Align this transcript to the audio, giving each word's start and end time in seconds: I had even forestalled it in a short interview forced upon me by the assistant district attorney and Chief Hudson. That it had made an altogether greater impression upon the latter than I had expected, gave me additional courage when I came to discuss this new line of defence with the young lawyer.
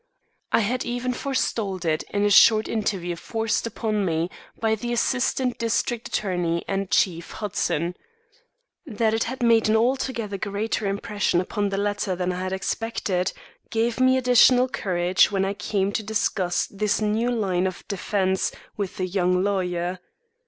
I 0.51 0.61
had 0.61 0.83
even 0.83 1.13
forestalled 1.13 1.85
it 1.85 2.01
in 2.09 2.25
a 2.25 2.31
short 2.31 2.67
interview 2.67 3.15
forced 3.15 3.67
upon 3.67 4.03
me 4.03 4.31
by 4.59 4.73
the 4.73 4.91
assistant 4.91 5.59
district 5.59 6.07
attorney 6.07 6.65
and 6.67 6.89
Chief 6.89 7.29
Hudson. 7.33 7.93
That 8.87 9.13
it 9.13 9.25
had 9.25 9.43
made 9.43 9.69
an 9.69 9.75
altogether 9.75 10.39
greater 10.39 10.87
impression 10.87 11.39
upon 11.39 11.69
the 11.69 11.77
latter 11.77 12.15
than 12.15 12.31
I 12.33 12.39
had 12.39 12.51
expected, 12.51 13.31
gave 13.69 13.99
me 13.99 14.17
additional 14.17 14.67
courage 14.67 15.29
when 15.31 15.45
I 15.45 15.53
came 15.53 15.91
to 15.91 16.01
discuss 16.01 16.65
this 16.65 16.99
new 16.99 17.29
line 17.29 17.67
of 17.67 17.87
defence 17.87 18.51
with 18.75 18.97
the 18.97 19.05
young 19.05 19.43
lawyer. 19.43 19.99